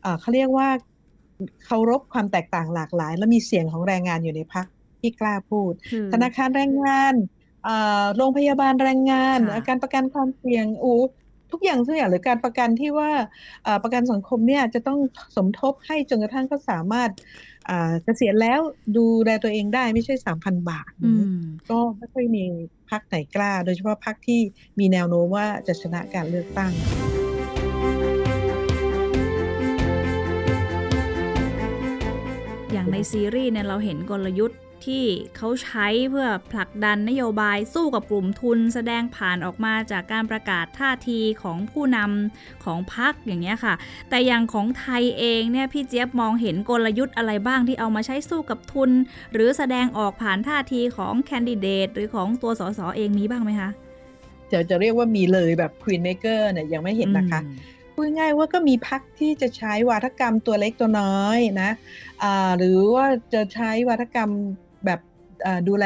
[0.00, 0.68] เอ่อเขาเรียกว่า
[1.64, 4.66] เคารพความแตกต่างหลากหลาย และมีเสียงของแรงงานอยู่ในพัก
[5.00, 7.35] ที่กล้าพูดคือธนาคารแรงงานเอ่อ
[8.16, 10.94] โรงพยาบาลแรงงานค่ะการประกันความเสี่ยงอู
[11.52, 13.10] ทุกอย่างทุกอย่างหรือการประกันที่ว่า
[13.64, 14.98] เอ่อประกันสังคมเนี่ยจะต้อง
[15.36, 17.10] สมทบให้จนกระทั่งเขาสามารถ
[17.68, 18.60] อ่าเกษียณแล้ว
[18.96, 22.44] ดูแลตัวเองได้ไม่ใช่สามพันบาทอืมก็ไม่ค่อยมี
[22.90, 24.40] พักไหนกล้า โดยเฉพาะพักที่
[24.78, 26.72] มีแนวโน้มว่าจะชนะการเลือกตั้ง
[32.72, 35.04] อย่างในซีรีส์เนี่ยเราเห็นกลยุทธ์ ที่
[35.36, 43.74] เขาใช้เพื่อผลักดันนโยบายสู้กับกลุ่มทุน แสดงผ่านออกมาจากการประกาศท่าทีของผู้นำของพรรคอย่างเงี้ยค่ะ
[44.10, 48.90] แต่อย่างของไทยเองเนี่ยพี่เจี๊ยบมองเห็นกลยุทธ์อะไรบ้างที่เอามาใช้สู้กับทุน
[49.32, 53.70] หรือแสดงออกผ่านท่าทีของแคนดิเดตหรือของตัวสสเองมีบ้างไหมคะ
[54.52, 57.40] จะจะเรียกว่ามีเลยแบบ Queen Maker เนี่ยยังไม่เห็นนะคะ
[57.94, 61.70] พูดง่ายว่าก็มีพักที่จะใช้วาทกรรมตัวเล็กตัวน้อยนะ
[62.58, 64.30] หรือว่าจะใช้วาทกรรม
[65.68, 65.84] ดูแล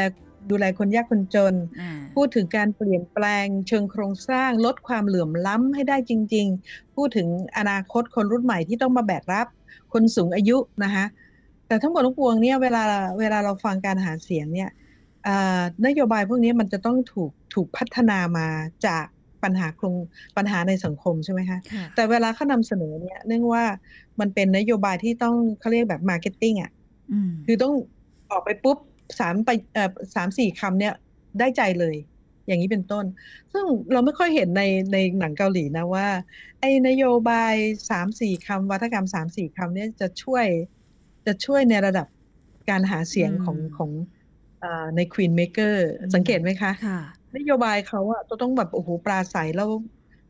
[0.51, 9.47] ดูแลคนยากคนจนอ่าพูดถึงการเปลี่ยนแปลงเชิงโครงสร้างลดความเหลื่อมล้ำให้ได้จริง ๆ พูดถึงอนาคตคนรุ่นใหม่ที่ต้องมาแบกรับ
[9.93, 11.05] คนสูงอายุนะคะ
[11.67, 12.83] แต่ทั้งหมดทั้งปวงเนี่ยเวลา
[13.19, 14.71] เวลาเราฟังการหาเสียงเนี่ย
[15.27, 18.47] อ่านโยบายพวกนี้มันจะต้องถูกถูกพัฒนามา
[18.87, 19.05] จาก
[19.43, 19.97] ปัญหาโครง
[20.37, 23.65] ปัญหาในสังคมใช่ไหมคะค่ะแต่เวลาเขานำเสนอเนี่ยเนื่องว่า
[24.21, 26.71] มันเป็นนโยบายที่ต้องเขาเรียกแบบ marketing อะ
[27.13, 27.75] อืมคือต้อง
[28.31, 28.79] ออกไปปุ๊บ
[29.19, 30.95] สามไปเอ่อสามสี่คำเนี่ย
[31.39, 31.97] ได้ใจเลย
[32.47, 33.05] อย่างนี้เป็นต้น
[33.53, 36.09] ซึ่งเราไม่ค่อยเห็นในในหนังเกาหลีนะว่า
[36.61, 37.55] ไอ้นโยบาย
[37.91, 40.47] สามสี่คำวาทกรรมสามสี่คำเนี่ยจะช่วย
[41.27, 42.07] จะช่วยในระดับ
[42.71, 43.91] การหาเสียงของอืมของ
[44.61, 45.75] เอ่อใน Queen Maker
[46.15, 47.01] สังเกตไหมคะค่ะ
[47.37, 49.69] นโยบายเขาอะจะต้องแบบโอ้โหปราศัยแล้ว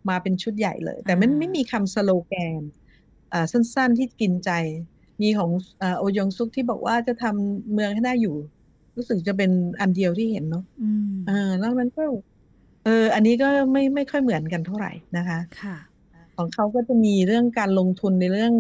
[0.08, 2.62] มาเป็นชุดใหญ่เลย แต่มันอ่าไม่มีคำสโลแกน
[3.32, 4.50] อ่าสั้นๆที่กินใจ
[5.22, 5.50] มีของ
[5.82, 8.36] อ่าโอยองซุกที่บอกว่าจะทำเมืองให้น่าอยู่
[8.96, 9.50] รู้สึกจะเป็น
[9.81, 12.03] อันเดียวที่เห็นเนาะอืมเออแล้วมันก็
[12.85, 15.76] เออ อันนี้ก็ไม่ไม่ค่อยเหมือนกันเท่าไหร่นะคะ ค่ะ
[16.37, 18.55] ของเขาก็จะมีเรื่องการลงทุนในเรื่อง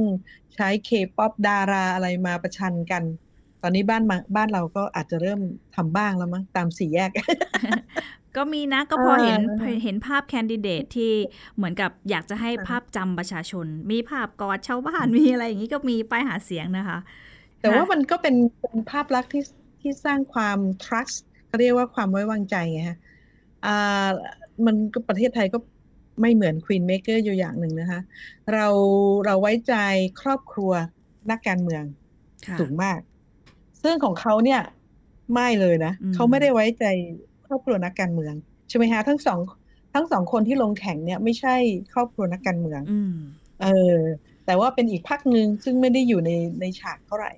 [0.54, 3.02] ใช้เคป๊อปดาราอะไรมาประชันกัน
[3.62, 5.40] ตอนนี้บ้านมาบ้านเราก็อาจจะเริ่ม
[5.76, 7.10] ทำบ้างแล้วมั้งตามสี่แยก
[8.36, 11.12] ก็มีนะก็พอเห็นเออเห็นภาพแคนดิเดตที่
[11.56, 16.98] เหมือนกับอยากจะให้ภาพจำประชาชน มีภาพกอดชาวบ้านมีอะไรอย่างนี้ก็มีป้ายหาเสียงนะคะ
[17.60, 19.42] แต่ว่าค่ะมันก็เป็นเป็นภาพลักษณ์ที่
[19.80, 22.98] ที่สร้างความ trust เขาเรียกว่าความไว้วางใจไงฮะ
[23.66, 24.08] อ่า
[24.66, 25.58] มันก็ประเทศไทยก็
[26.20, 28.00] ไม่เหมือน Queen Maker อยู่อย่างหนึ่งนะคะ
[28.52, 28.66] เรา
[29.24, 29.74] เราไว้ใจ
[30.20, 30.72] ครอบครัว
[31.30, 31.84] นักการเมือง
[32.46, 33.00] ค่ะสูงมาก
[33.82, 34.60] ซึ่งของเขาเนี่ย
[35.34, 36.84] ไม่เลยนะอืมเขาไม่ได้ไว้ใจ
[37.46, 38.34] ครอบครัวนักการเมือง
[38.68, 39.38] ใช่ไหมฮะทั้งสอง
[39.94, 41.56] ทั้งสองคนที่ลงแข่งเนี่ยไม่ใช่
[41.92, 43.14] ครอบครัวนักการเมืองอืม
[43.62, 43.98] เออ
[44.46, 47.32] แต่ว่าเป็นอีกพักหนึ่งซึ่งไม่ได้อยู่ในในฉากเท่าไหร่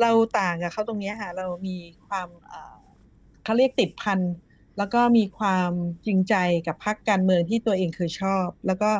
[0.00, 1.76] เราต่างกับเขาตรงเนี้ยค่ะเรามี
[2.08, 2.76] ความเอ่อ
[3.44, 4.20] เขาเรียกติดพัน
[4.78, 5.70] แล้วก็มีความ
[6.06, 6.34] จริงใจ
[6.66, 8.90] กับพักการเมืองที่ตัวเองเคยชอบ แล้วก็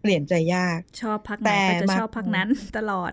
[0.00, 3.12] เปลี่ยนใจยาก ชอบพักไหนแต่ก็จะมาชอบพักนั้นตลอด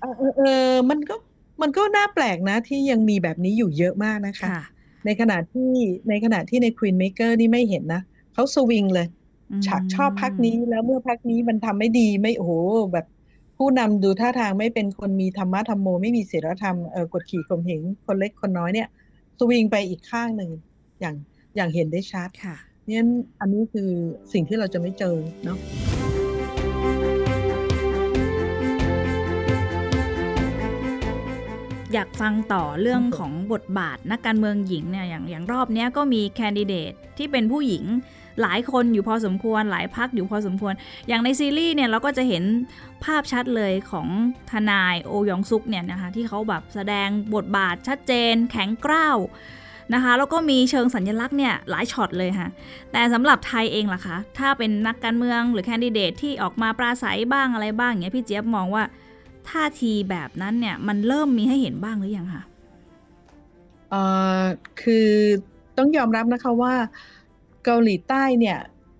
[0.00, 1.14] เออเออเออมันก็
[1.62, 4.60] มันก็น่าแปลกนะที่ยังมีแบบนี้อยู่เยอะมากนะคะค่ะ
[5.04, 5.70] ในขณะที่
[6.08, 8.02] ในขณะที่ใน Queen Maker นี่ไม่เห็นนะ
[8.34, 9.06] เขาสวิงเลย
[9.60, 12.52] มฉากชอบพักนี้แล้วเมื่อพักนี้มันทำไม่ดีไม่โอ้โห
[12.92, 13.06] แบบ
[13.58, 18.88] ผู้นำดูท่าทางไม่เป็นคนมีธรรมะธรรมโม ไม่มีศีลธรรมเออกดขี่ข่มเหงคนเล็กคนน้อยเนี่ย
[19.38, 20.50] สวิงไปอีกข้างหนึ่ง
[21.00, 21.14] อย่าง
[21.56, 23.02] อย่างเห็นได้ชัดค่ะเนี่ย
[23.40, 23.90] อันนี้คือ
[24.32, 25.58] สิ่งที่เราจะไม่เจอเนาะ
[31.92, 37.84] อยากฟังต่อเรื่องของบทบาทนักการเมืองหญิงเนี่ยอย่างอย่างรอบเนี้ยก็มีแคนดิเดตที่เป็นผู้หญิง
[38.42, 40.74] หลายคนอยู่พอสมควร หลายพักอยู่พอสมควร
[41.08, 42.44] อย่างในซีรีส์เนี่ยเราก็จะเห็น
[43.04, 44.08] ภาพชัดเลยของ
[44.50, 49.18] ทนายโอยองซุกเนี่ยนะคะที่เขาแบบแสดงบทบาทชัดเจน แข็งกร้าว
[49.94, 52.48] นะคะแล้วก็มีเชิงสัญลักษณ์เนี่ยหลายช็อตเลยค่ะ
[52.92, 58.84] แต่สำหรับไทยเองล่ะคะ ถ้าเป็นนักการเมืองหรือแคนดิเดตที่ออกมาปราศัยบ้างอะไรบ้างอย่างเงี้ยพี่เจี๊ยบมองว่า
[59.48, 62.42] ท่าทีแบบนั้นเนี่ยมันเริ่มมีให้เห็นบ้างหรือยังคะ
[63.90, 64.02] เอ่
[64.40, 64.42] อ
[64.82, 65.08] คือ
[65.78, 66.74] ต้องยอมรับนะคะว่า
[67.64, 68.58] เกาหลีใต้เนี่ย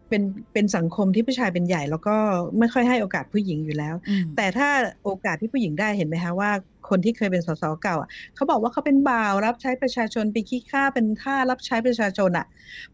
[0.09, 2.17] เป็นเป็นสังคมที่ผู้ชายเป็นใหญ่ แล้วก็
[2.59, 3.95] ไม่ค่อยให้โอกาสผู้หญิงอยู่แล้ว
[4.37, 4.69] แต่ถ้า
[5.05, 6.51] โอกาสที่ผู้หญิงได้เห็นไหมคะว่า
[6.89, 12.47] คนที่เคยเป็นสสเก่าอะเขาบอกว่าเขาเป็นบ่าวรับใช้ประชาชนไปขี้ข้าเป็นท่ารับใช้ประชาชนอะ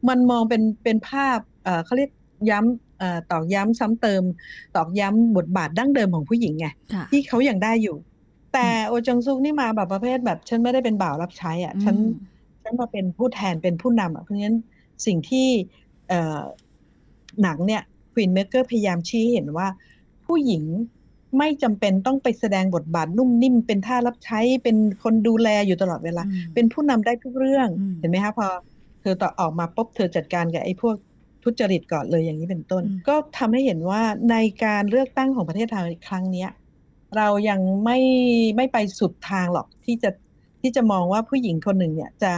[0.09, 2.11] มันมองเป็นเป็นภาพเอ่อเขาเรียก
[2.51, 4.23] ย้ำตอกย้ำซ้ำเติม
[4.77, 6.67] ตอกย้ำบทบาทดั้งเดิมของผู้หญิงไง
[7.11, 7.97] ที่เขายัางได้อยู่
[8.55, 11.97] แต่โอจงซุกนี่มาแบบประเภทแบบ ฉันไม่ได้เป็นบ่าวรับใช้อะฉัน
[12.63, 14.57] ฉันมาเป็นผู้แทนเป็นผู้นำอะเพราะฉะนั้น
[15.07, 15.49] สิ่งที่
[17.43, 19.69] หนังเนี่ยควีนเมเกอร์พยายามชี้เห็นว่า
[20.27, 20.63] ผู้หญิง
[21.39, 26.23] ไม่จำเป็นต้องไปแสดงบทบาทนุ่มนิ่ม เป็นท่ารับใช้เป็นคนดูแลอยู่ตลอดเวลา
[26.55, 27.69] เป็นผู้นำได้ทุกเรื่อง
[28.01, 28.47] เห็นไหมคะพอ
[29.01, 30.97] เธอต่อออกมาปุ๊บเธอจัดการกับไอ้พวก
[31.43, 36.47] ทุจริตก่อนเลยอย่างนี้เป็นต้น ก็ทำให้เห็นว่าในการเลือกตั้งของประเทศไทยครั้งนี้
[37.17, 37.99] เรายังไม่
[38.57, 40.11] ไม่ไปสุดทางหรอกที่จะ
[40.61, 42.33] ที่จะมองว่าผู้หญิงคนหนึ่งเนี่ยจะ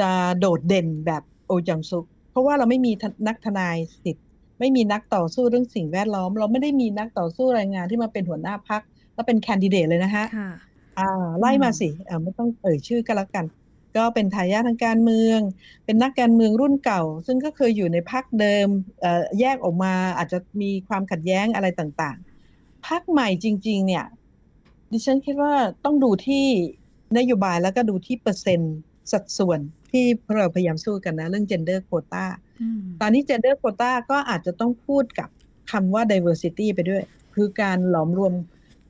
[0.00, 2.92] จะโดดเด่นแบบ โอจังซุก เพราะว่าเราไม่มี
[3.28, 4.24] นักทนายสิทธิ์
[4.60, 8.82] ไม่มีนักต่อสู้เรื่องสิ่งแวดล้อม เราไม่ได้มีนักต่อสู้รายงานที่มาเป็นหัวหน้าพัก
[9.14, 10.24] แล้วเป็นแคนดิเดตเลยนะฮะ
[10.98, 13.44] อ่าไล่มาสิอ่าไม่ต้องเอ่ยชื่อก็แล้วกัน
[13.96, 15.40] ก็เป็นทายาททางการเมือง
[15.84, 18.68] เป็นนักการเมืองรุ่นเก่า ซึ่งก็เคยอยู่ในพักเดิม
[19.40, 24.04] แยกออกมาอาจจะมีความขัดแย้งอะไรต่างๆพักใหม่จริง ๆ เนี่ย
[24.90, 25.54] ดิฉันคิดว่า
[25.84, 26.44] ต้องดูที่
[27.18, 28.76] นโยบายแล้วก็ดูที่เปอร์เซ็นต์
[29.12, 29.60] สัดส่วน
[29.92, 32.24] ที่เราพยายามสู้กันนะ เรื่อง gender quota
[33.00, 35.28] ตอนนี้ gender quota ก็อาจจะต้องพูดกับ
[35.70, 37.02] คำว่า diversity ไปด้วย
[37.34, 38.32] คือการหลอมรวม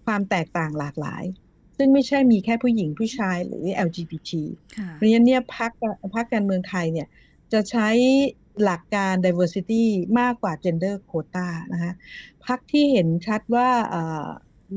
[0.06, 1.24] ความแตกต่างหลากหลาย
[1.76, 4.30] ซึ่งไม่ใช่มีแค่ผู้หญิงผู้ชายหรือ LGBT
[4.92, 5.72] เพราะฉะนั้นเนี่ยพัก
[6.14, 7.09] พักการเมืองไทยเนี่ย
[7.52, 7.88] จะใช้
[8.64, 9.85] หลักการ diversity
[10.20, 11.92] มากกว่า gender quota นะคะ
[12.46, 13.68] พักที่เห็นชัดว่า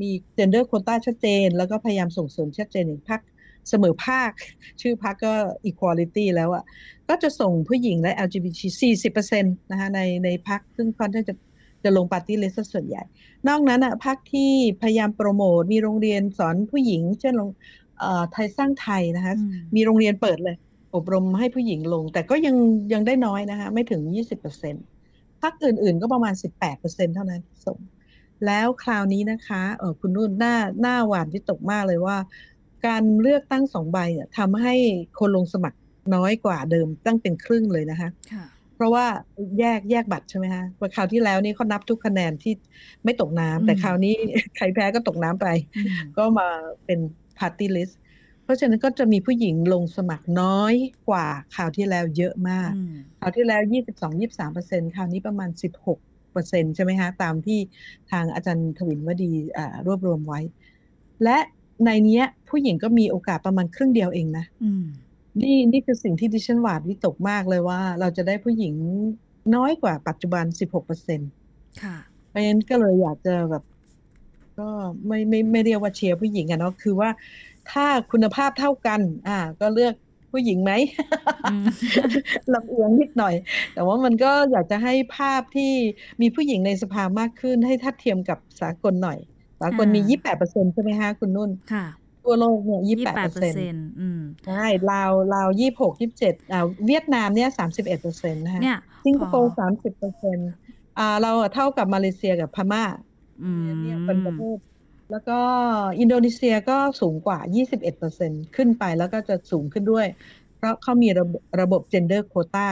[0.02, 3.22] มี gender quota ชัดเจน แล้วก็พยายามส่งเสริมชัดเจนอย่างพัก
[3.70, 4.32] เสมอภาค
[4.82, 5.34] ชื่อพักก็
[5.70, 6.64] equality แล้วอะ่ะ
[7.10, 8.60] ก็จะส่งผู้หญิงและ LGBT
[9.02, 11.36] 40%นะคะในในพักซึ่งค่อนข้างจะ
[11.84, 13.04] จะลงปาร์ตี้เลสส่วนใหญ่
[13.48, 14.52] นอกนั้นอะพักที่
[14.82, 17.50] พยายามโปรโมท มีโรงเรียนสอนผู้หญิง เช่นโรง
[18.32, 19.34] ไทยสร้างไทยนะคะ
[19.76, 20.58] มีโรงเรียนเปิดเลย
[20.96, 22.56] อบรมให้ผู้หญิงลง แต่ก็ยัง
[22.94, 24.02] ยังได้น้อยนะคะไม่ถึง
[24.72, 26.34] 20%พักอื่นๆ ก็ประมาณ
[26.74, 27.78] 18%เท่านั้นส่ง
[28.46, 32.18] แล้วคราวนี้นะคะเออคุณนุ่นหน้าหน้าหวานที่ตกมากเลยว่า
[32.88, 34.74] การเลือกตั้งสองใบเนี่ยทำให้
[35.20, 35.78] คนลงสมัคร
[36.16, 38.10] น้อยกว่าเดิมตั้งเป็นครึ่งเลยนะคะ
[38.76, 39.06] เพราะว่า
[39.60, 40.64] แยกแยกบัตรใช่ไหมคะ
[40.96, 42.54] คราวที่แล้วนี่เขานับทุกคะแนนที่
[43.04, 44.16] ไม่ตกน้ำแต่คราวนี้
[44.56, 45.48] ใครแพ้ก็ตกน้ำไป
[46.18, 46.50] ก็มา
[46.86, 47.00] เป็น
[47.40, 48.00] พาร์ตี้ลิสต์
[48.44, 50.74] เพราะฉะนั้นก็จะมีผู้หญิงลงสมัครน้อย
[51.10, 52.72] กว่าคราวที่แล้วเยอะมาก
[53.20, 56.00] คราวที่แล้วยี่สิบสองยี่สิบสามเปอร์เซ็นคราวนี้ประมาณสิบหก
[56.32, 57.60] เปอร์เซ็นใช่ไหมคะตามที่
[58.12, 59.32] ทางอาจารย์ถวิลวดี
[59.88, 60.42] รวบรวมไว้
[61.24, 61.38] และ
[61.86, 64.46] ในนี้ผู้หญิงก็มีโอกาสประมาณครึ่งเดียวเองนะ
[65.42, 68.74] นี่นี่คือสิ่งที่ดิฉันหวาดวิตกมากเลยว่า เราจะได้ผู้หญิง
[69.56, 71.30] น้อยกว่าปัจจุบันสิบหกเปอร์เซ็นต์
[71.82, 71.98] ค่ะ
[72.30, 73.64] เพราะฉะนั้นก็เลยอยากจะแบบ
[74.60, 74.70] ก็
[75.08, 77.10] ไม่ไม่ไม่เรียกว่าเชียร์ผู้หญิงอะเนาะคือว่า
[77.72, 79.94] ถ้าคุณภาพเท่ากัน อ่า ก็เลือก
[80.32, 80.72] ผู้หญิงไหม
[82.54, 83.36] ลำเอียงนิดหน่อย
[83.74, 85.72] แต่ว่ามันก็อยากจะให้ภาพที่
[86.22, 89.20] มีผู้หญิงในสภามากขึ้นให้ทัดเทียมกับสากลหน่อย
[89.60, 91.86] สากลมียี่แปดเปอร์เซ็นใช่ไหมฮะคุณนุ่นค่ะ
[92.26, 93.86] ตัวโลกเนี่ยยี่แปดเปอร์เซ็นต์
[94.48, 98.62] ใช่ลาวลาวยี่หกยี่เจ็ดอ่าเวียดนามเนี่ยสามสิบเอ็ดเปอร์เซ็นต์นะฮะ
[99.06, 100.50] สิงคโปร์สามสิบเปอร์เซ็นต์
[100.98, 102.84] อ่าเราเท่ากับมาเลเซียกับพม่า
[103.82, 104.58] เนี่ยเป็นประเทศ
[105.12, 105.40] แล้วก็
[106.00, 107.40] อินโดนีเซียก็สูงกว่า
[107.98, 110.08] 21%ขึ้นไปแล้วก็จะสูงขึ้นด้วย
[110.58, 112.68] เพราะเขามีระบบระบบ gender quota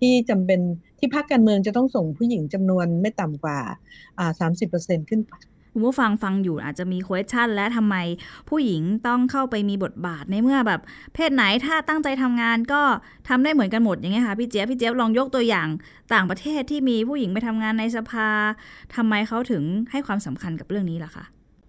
[0.00, 0.60] ที่จำเป็น
[0.98, 3.58] ที่พรรคการเมืองจะต้องส่งผู้หญิงจำนวนไม่ต่ำกว่า
[4.18, 4.32] อ่า
[4.70, 5.32] 30%ขึ้นไป
[5.72, 7.96] คุณผู้ฟังฟังอยู่อาจจะมี question และทำไม
[8.48, 10.80] ผู้หญิงต้องเข้าไปมีบทบาทในเมื่อแบบ
[11.14, 12.82] เพศไหนถ้าตั้งใจทำงานก็
[13.28, 15.68] ทำได้เหมือนกันหมดอย่างเงี้ยค่ะพี่เจี๊ยบพี่เจี๊ยบลองยกตัวอย่าง
[16.14, 18.28] ต่างประเทศที่มีผู้หญิงไปทำงานในสภา
[18.96, 21.24] ทำไมเขาถึงให้ความสำคัญกับเรื่องนี้ล่ะคะ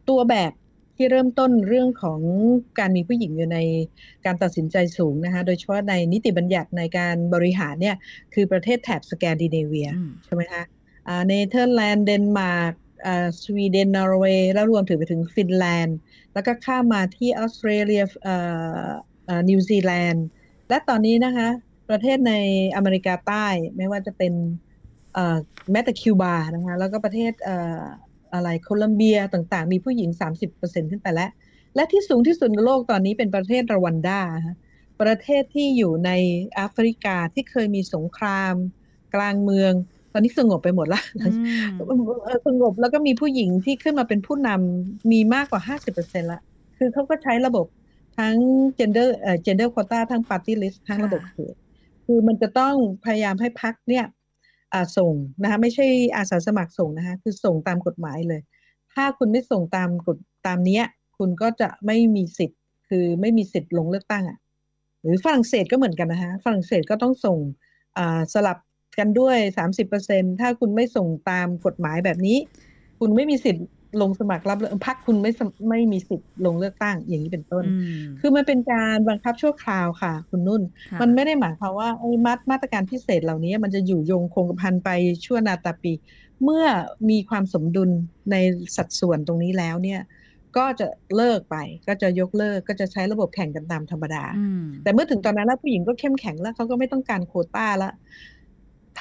[0.09, 0.51] ตัวแบบ
[0.95, 2.19] ที่เริ่มต้นเรื่องของ
[2.79, 3.59] การมีผู้หญิงอยู่ใน
[4.25, 7.95] การตัดสินใจสูงนะคะ โดยเฉพาะในนิติบัญญัติในการบริหารเนี่ย
[8.33, 9.89] คือประเทศแถบสแกนดิเนเวีย
[10.25, 10.63] ใช่ไหมคะ
[11.27, 12.73] เนเธอร์แลนด์เดนมาร์ก
[13.43, 15.97] สวีเดนนอร์เวย์แล้วรวมถึงไปถึงฟินแลนด์
[16.33, 18.03] แล้วก็ข้ามมาที่ออสเตรเลีย
[19.49, 20.25] นิวซีแลนด์
[20.69, 21.49] และตอนนี้นะคะ
[21.89, 22.33] ประเทศใน
[22.75, 24.33] อเมริกาใต้ไม่ว่าจะเป็น
[25.71, 27.33] แม้แต่คิวบานะคะแล้วก็ประเทศ
[28.33, 30.09] อะไรโคลัมเบียต่างๆ มีผู้หญิง
[30.49, 31.29] 30%ขึ้นไปแล้ว
[31.75, 34.21] และที่สูงที่สุดในโลกตอนนี้เป็นประเทศรวันดา
[35.01, 36.11] ประเทศที่อยู่ใน
[36.55, 38.53] แอฟริกาที่เคยมีสงคราม
[39.15, 39.73] กลางเมือง
[40.13, 41.29] ตอนนี้สงบไปหมดละอื
[41.99, 45.61] มเอ่อสงบแล้วก็มีผู้หญิงที่ขึ้นมาเป็นผู้นำมีมากกว่า
[45.97, 46.41] 50%ละ
[46.77, 47.65] คือเขาก็ใช้ระบบ
[48.17, 48.35] ทั้ง
[48.79, 51.55] gender เอ่อ gender quota ทั้ง party list ทั้งระบบเขต
[52.05, 54.05] คือมันจะต้องพยายามให้พักเนี่ย
[54.73, 55.85] อ่าส่งนะคะไม่ใช่
[56.17, 58.41] อาสาสมัครส่งนะคะคือส่งตามกฎหมายเลย
[58.93, 60.85] ถ้าคุณไม่ส่งตามกฎตามเนี้ย
[61.17, 64.37] คุณก็จะไม่มีสิทธิ์ คือไม่มีสิทธิ์ลงเลือกตั้งอะ
[65.01, 67.37] หรือฝรั่งเศสก็เหมือนกันนะคะฝรั่งเศสก็ต้องส่ง
[67.97, 68.57] อ่าสลับ
[68.99, 69.37] กันด้วย
[69.89, 72.37] 30%ถ้าคุณไม่ส่งตามกฎหมายแบบนี้
[72.99, 73.65] คุณไม่มีสิทธิ์
[74.01, 84.89] ลงสมัครรับเลือกพรรคคุณไม่สมไม่มีสิทธิ์ลงเลือกตั้งอย่างนี้เป็นต้นอืมคือมันเป็นการบังคับชั่วคราวค่ะ คุณนุ่นค่ะมันไม่ได้หมายความว่าไอ้มาตรมาตรการพิเศษเหล่านี้ มันจะอยู่ยงคงกระพันไป
[85.25, 85.93] ชั่วนาตาปี
[86.43, 86.65] เมื่อ
[87.09, 87.89] มีความสมดุล
[88.31, 88.35] ใน
[88.75, 90.01] สัดส่วนตรงนี้แล้วเนี่ย
[90.57, 97.93] ก็จะเลิกไป ก็จะยกเลิกก็จะใช้ระบบแข่งกันตามธรรมดาอืมแต่เมื่อถึงตอนนั้นแล้วผู้หญิงก็เข้มแข็งแล้วเขาก็ไม่ต้องการโควต้าแล้ว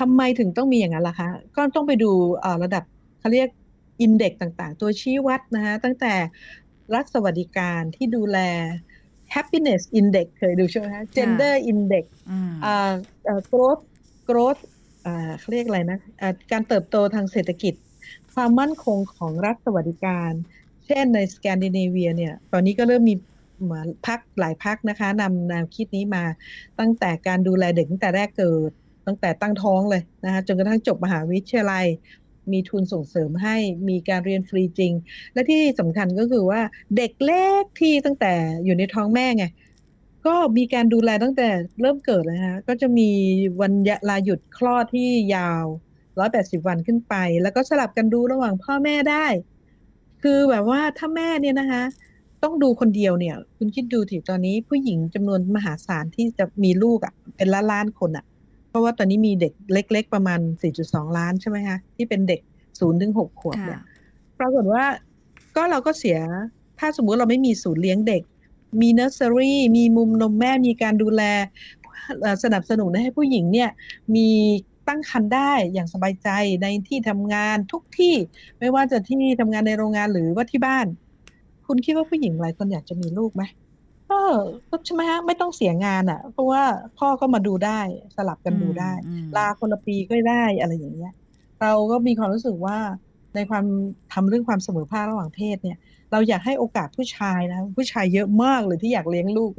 [0.00, 2.10] ทำไมถึงต้องมีอย่างนั้นล่ะคะ ก็ต้องไปดู
[2.40, 2.84] เอ่อระดับ
[3.20, 3.48] เขาเรียก
[4.00, 6.14] อินเด็กต่างๆ ตัวชี้วัดนะคะตั้งแต่
[6.94, 8.38] รัฐสวัสดิการที่ดูแล
[9.34, 12.92] happiness index เคยดูใช่ไหมคะ gender index อืมอ่า
[13.24, 13.82] เอ่อ growth
[14.28, 14.60] growth
[15.06, 17.74] อ่าเขาเรียกอะไรนะอ่าการเติบโตทางเศรษฐกิจ
[18.34, 20.32] ความมั่นคงของรัฐสวัสดิการ
[20.86, 23.14] เช่นในสแกนดิเนเวียเนี่ย ตอนนี้ก็เริ่มมี
[23.62, 26.24] เหมือนพักหลายพักนะคะนำแนวคิดนี้มา
[26.80, 28.72] ตั้งแต่การดูแลเด็กตั้งแต่แรกเกิด
[29.10, 31.86] ตั้งแต่ตั้งท้องเลยนะคะจนกระทั่งจบมหาวิทยาลัย
[32.52, 33.56] มีทุนส่งเสริมให้
[33.88, 34.92] มีการเรียนฟรีจริง
[35.32, 36.60] และที่สำคัญก็คือว่า
[36.96, 38.32] เด็กเล็กที่ตั้งแต่
[38.64, 39.44] อยู่ในท้องแม่ไง
[40.26, 41.48] ก็มีการดูแลตั้งแต่
[41.80, 43.10] เริ่มเกิดเลยฮะก็จะมี
[43.60, 43.72] วัน
[44.08, 45.64] ลาหยุดคลอดที่ยาว
[46.16, 49.26] 180 วันขึ้นไป แล้วก็สลับกันดูระหว่างพ่อแม่ได้
[50.22, 51.82] คือแบบว่าถ้าแม่เนี่ยนะคะ
[52.42, 58.24] ต้องดูคนเดียวเนี่ย คุณคิดดูถึงตอนนี้ผู้หญิงจำนวนมหาศาลที่จะมีลูกอะ เป็นล้านล้านคนอะ
[58.70, 60.40] เพราะว่าตอนนี้มีเด็กเล็ก ๆ ประมาณ
[60.78, 63.86] 4.2 ล้านใช่ไหมคะที่เป็นเด็ก0ถึง6ขวบเนี่ยค่ะ
[64.38, 64.84] ปรากฏว่า
[65.56, 66.18] ก็เราก็เสีย
[66.78, 68.22] ถ้าสมมุติเราไม่มีศูนย์เลี้ยงเด็ก
[68.80, 71.22] มีเนอร์เซอรี่มีมุมนมแม่มีการดูแล
[72.20, 73.70] เอ่อสนับสนุนให้ผู้หญิงเนี่ย
[74.16, 74.28] มี
[74.88, 76.28] ตั้งครรภ์ได้อย่างสบายใจ
[76.62, 78.14] ในที่ทำงานทุกที่
[78.58, 80.86] ไม่ว่าจะที่ทำงานในโรงงานหรือว่าที่บ้าน
[81.66, 83.42] คุณคิดว่าผู้หญิงหลายคนอยากจะมีลูกไหม
[84.10, 84.20] ก็
[84.70, 86.62] ก็ใช่ไหมฮะไม่ต้องเสียงานอะ เพราะว่า
[86.98, 87.80] พ่อก็มาดูได้
[88.16, 91.12] สลับกันดูได้อืมลาคนละปีก็ได้อะไรอย่างเงี้ย
[91.60, 92.78] เราก็มีความรู้สึกว่า
[93.34, 93.64] ในความ
[94.12, 95.78] ทำเรื่องความเสมอภาคระหว่างเพศเนี่ย
[96.12, 99.52] เราอยากให้โอกาสผู้ชายนะ ผู้ชายเยอะมากเลยที่อยากเลี้ยงลูก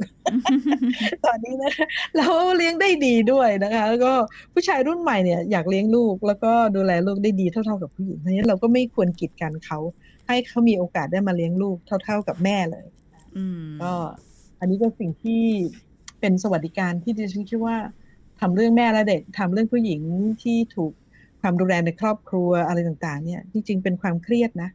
[1.24, 1.72] ตอนนี้นะ
[2.16, 4.12] แล้วเลี้ยงได้ดีด้วยนะคะแล้วก็
[4.54, 9.78] ผู้ชายรุ่นใหม่เนี่ยอยากเลี้ยงลูก แล้วก็ดูแลลูกได้ดีเท่า ๆกับผู้หญิงเพราะฉะนั้นเราก็ไม่ควรกีดกันเขา
[10.28, 12.86] ให้เขามีโอกาสได้มาเลี้ยงลูกเท่า ๆกับแม่เลย
[13.36, 13.92] อืมก็
[14.62, 15.42] อันนี้ก็สิ่งที่
[16.20, 17.76] เป็นสวัสดิการที่ดิฉันคิดว่า
[18.40, 20.00] ทำเรื่องแม่และเด็กทำเรื่องผู้หญิง
[20.42, 20.92] ที่ถูก
[21.40, 24.70] ความดูแลในครอบครัวอะไรต่างๆ เนี่ยจริงๆเป็นความเครียดนะ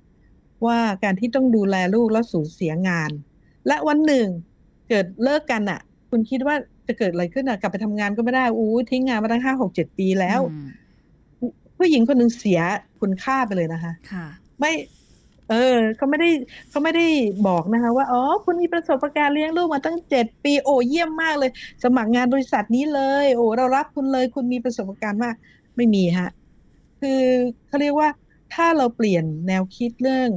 [0.66, 3.12] ว่าการที่ต้องดูแลลูกแล้วสูญเสียงาน
[3.68, 4.28] และวันหนึ่ง
[4.90, 6.56] เกิดเลิกกันอะ คุณคิดว่า
[6.88, 10.68] จะเกิดอะไรขึ้นอะกลับไปทำงานก็ไม่ได้อู้ทิ้งงานมาตั้งห้าหกเจ็ดปีแล้วอืม
[11.78, 12.60] ผู้หญิงคนหนึ่งเสีย
[13.02, 14.26] คุณค่าไปเลยนะคะ ค่ะ
[14.60, 14.72] ไม่
[15.50, 16.30] เออเขาไม่ได้
[16.70, 17.08] เขาไม่ได้
[17.48, 21.52] บอกนะคะว่าอ๋อคุณมีประสบการณ์เลี้ยงลูกมาตั้งเจ็ดปีโอ้เยี่ยมมากเลย
[21.84, 25.36] สมัครงานบริษัทนี้เลย โอ้เรารับคุณเลย คุณมีประสบการณ์มาก
[25.76, 26.30] ไม่มีฮะ
[27.02, 27.22] คือ
[27.68, 28.10] เขาเรียกว่า
[28.54, 30.30] ถ้าเราเปลี่ยนแนวคิดเรื่อง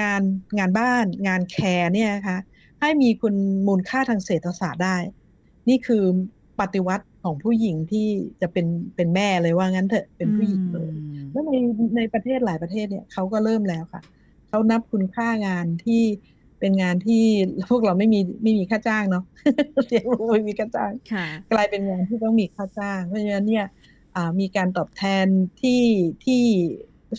[0.00, 0.22] งาน
[0.58, 2.38] งานบ้าน งานแคร์เนี่ยนะคะ
[2.80, 3.34] ให้มีคุณ
[3.66, 4.96] มูลค่าทางเศรษฐศาสตร์ได้
[5.68, 6.02] นี่คือ
[6.60, 8.06] ปฏิวัติของผู้หญิงที่
[8.40, 11.52] จะเป็นเป็นแม่เลยว่างั้นเถอะเป็นผู้หญิงเลยอืมแล้วใน
[11.96, 14.02] ในประเทศหลายประเทศเนี่ยเขาก็เริ่มแล้วค่ะ
[14.54, 16.02] เขานับคุณค่างานที่
[16.60, 17.24] เป็นงานที่
[17.70, 19.24] พวกเราไม่มีไม่มีค่าจ้างเนาะ
[19.88, 23.66] เรียกว่าไม่มีค่าจ้างค่ะกลายเป็นงานที่ต้องมีค่าจ้าง เพราะฉะนั้นเนี่ย
[24.16, 25.26] อ่ามีการตอบแทน
[25.62, 25.82] ที่
[26.24, 26.42] ที่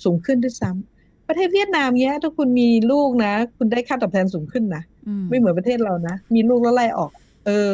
[0.03, 7.11] สูงขึ้นด้วยซ้ำประเทศเวียดนามเนี้ยถ้าคุณมีลูกนะ คุณได้ค่าตอบแทนสูงขึ้นนะอืมไม่เหมือนประเทศเรานะ มีลูกแล้วไล่ออก
[7.45, 7.69] เออ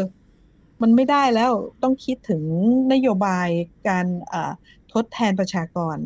[0.82, 1.52] มันไม่ได้แล้ว
[1.84, 2.44] ต้องคิดถึง
[2.94, 3.48] นโยบาย
[3.88, 4.52] การอ่า
[4.94, 5.98] ทดแทนประชากร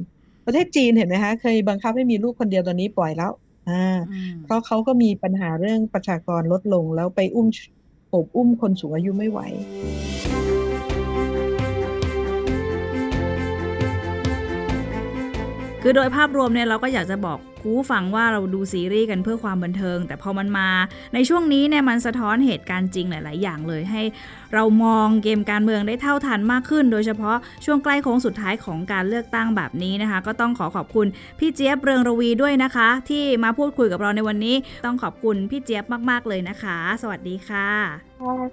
[0.45, 3.31] ประเทศจีนเห็นไหมคะเคยบังคับให้มีลูกคนเดียวตอนนี้ปล่อยแล้ว
[3.69, 7.47] อ่าอืมเพราะเขาก็มีปัญหาเรื่องประชากรลดลงแล้วไปอุ้ม
[8.09, 9.39] โอบอุ้มคนสูงอายุไม่ไหว
[15.85, 20.69] คคือโดยภาพรวมเนี่ยเราก็อยากจะบอกคูฟังว่าเราดูซีรีส์กันเพื่อความบันเทิง แต่พอมันมา
[21.13, 24.01] ในช่วงนี้เนี่ยมันสะท้อนเหตุการณ์จริงหลาย ๆ อย่างเลยให้
[24.53, 31.07] เรามองเกมการเมืองได้เท่าทันมากขึ้น โดยเฉพาะช่วงใกล้โค้งสุดท้ายของการเลือกตั้งแบบนี้นะคะ ก็ต้องขอขอบคุณ
[31.39, 37.69] พี่เจี๊ยบเรืองระวีด้วยนะคะ ที่มาพูดคุยกับเราในวันนี้ ต้องขอบคุณพี่เจี๊ยบมาก ๆ เลยนะคะ สวัสดีค่ะ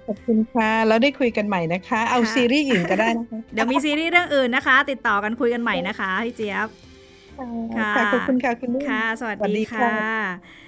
[0.07, 6.69] ขอบคุณค่ะแล้วได้คุยกันใหม่นะคะ เอาซีรีส์อื่นก็ได้นะคะเดี๋ยวมีซีรีส์เรื่องอื่นนะคะ ติดต่อกันคุยกันใหม่นะคะพี่เจี๊ยบ
[7.35, 10.62] ค่ะค่ะขอบคุณค่ะคุณนุ่นค่ะ สวัสสวัสดีดีค่ะค่ะ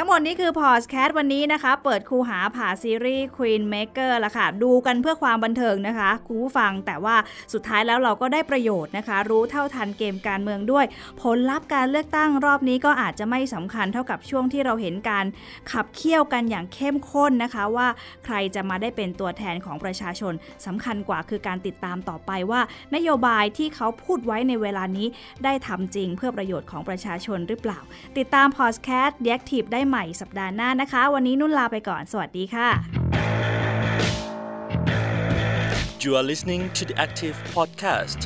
[0.00, 7.16] ทั้งหมดนี้คือพอดแคสต์วันนี้นะคะ เปิดคูหาผ่าซีรีส์ Queen Maker ละค่ะ ดูกันเพื่อความบันเทิงนะคะคุณผู้ฟังแต่ว่า
[7.52, 10.84] สุดท้ายแล้วเราก็ได้ประโยชน์นะคะ รู้เท่าทันเกมการเมืองด้วย
[11.22, 15.26] ผลลัพธ์การเลือกตั้งรอบนี้ก็อาจจะไม่สำคัญเท่ากับช่วงที่เราเห็นการ
[15.72, 17.88] ขับเคี่ยวกันอย่างเข้มข้นนะคะว่า
[18.24, 20.32] ใครจะมาได้เป็นตัวแทนของประชาชน
[20.66, 22.60] สำคัญกว่าคือการติดตามต่อไปว่า
[22.94, 25.06] นโยบายที่เขาพูดไว้ในเวลานี้
[25.44, 27.78] ได้ทำจริงเพื่อประโยชน์ของประชาชนหรือเปล่า
[28.18, 32.68] ติดตามพอดแคสต์ d e a c t i v e ได้ใหม่สัปดาห์หน้านะคะ วันนี้นุ่นลาไปก่อน สวัสดีค่ะ
[36.04, 38.20] You are listening to the Active Podcast.